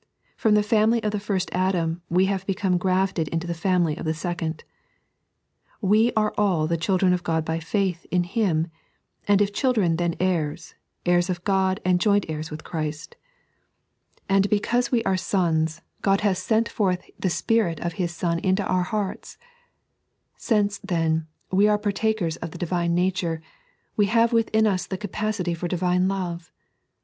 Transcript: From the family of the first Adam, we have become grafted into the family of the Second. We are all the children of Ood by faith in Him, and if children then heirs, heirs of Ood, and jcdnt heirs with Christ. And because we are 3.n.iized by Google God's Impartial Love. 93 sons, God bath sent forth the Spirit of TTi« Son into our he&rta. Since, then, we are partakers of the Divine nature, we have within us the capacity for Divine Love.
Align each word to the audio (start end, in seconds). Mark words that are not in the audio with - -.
From 0.35 0.55
the 0.55 0.63
family 0.63 1.03
of 1.03 1.11
the 1.11 1.19
first 1.19 1.51
Adam, 1.53 2.01
we 2.09 2.25
have 2.25 2.43
become 2.47 2.79
grafted 2.79 3.27
into 3.27 3.45
the 3.45 3.53
family 3.53 3.95
of 3.95 4.03
the 4.03 4.15
Second. 4.15 4.63
We 5.79 6.11
are 6.13 6.33
all 6.39 6.65
the 6.65 6.75
children 6.75 7.13
of 7.13 7.21
Ood 7.29 7.45
by 7.45 7.59
faith 7.59 8.07
in 8.09 8.23
Him, 8.23 8.71
and 9.27 9.43
if 9.43 9.53
children 9.53 9.97
then 9.97 10.15
heirs, 10.19 10.73
heirs 11.05 11.29
of 11.29 11.41
Ood, 11.47 11.81
and 11.85 11.99
jcdnt 11.99 12.25
heirs 12.29 12.49
with 12.49 12.63
Christ. 12.63 13.15
And 14.27 14.49
because 14.49 14.91
we 14.91 15.03
are 15.03 15.13
3.n.iized 15.13 15.21
by 15.31 15.37
Google 15.37 15.53
God's 15.53 15.69
Impartial 15.69 15.69
Love. 15.69 15.69
93 15.69 15.77
sons, 15.77 15.81
God 16.01 16.21
bath 16.23 16.37
sent 16.39 16.67
forth 16.69 17.09
the 17.19 17.29
Spirit 17.29 17.79
of 17.81 17.93
TTi« 17.93 18.09
Son 18.09 18.39
into 18.39 18.65
our 18.65 18.83
he&rta. 18.85 19.37
Since, 20.35 20.77
then, 20.79 21.27
we 21.51 21.67
are 21.67 21.77
partakers 21.77 22.37
of 22.37 22.49
the 22.49 22.57
Divine 22.57 22.95
nature, 22.95 23.39
we 23.95 24.07
have 24.07 24.33
within 24.33 24.65
us 24.65 24.87
the 24.87 24.97
capacity 24.97 25.53
for 25.53 25.67
Divine 25.67 26.07
Love. 26.07 26.51